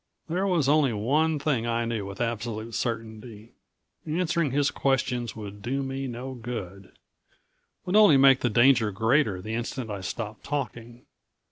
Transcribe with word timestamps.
There 0.27 0.47
was 0.47 0.67
only 0.67 0.93
one 0.93 1.37
thing 1.37 1.67
I 1.67 1.85
knew 1.85 2.07
with 2.07 2.19
absolute 2.19 2.73
certainty. 2.73 3.51
Answering 4.03 4.49
his 4.49 4.71
questions 4.71 5.35
would 5.35 5.61
do 5.61 5.83
me 5.83 6.07
no 6.07 6.33
good 6.33 6.93
would 7.85 7.95
only 7.95 8.17
make 8.17 8.39
the 8.39 8.49
danger 8.49 8.89
greater 8.91 9.43
the 9.43 9.53
instant 9.53 9.91
I 9.91 10.01
stopped 10.01 10.43
talking. 10.43 11.05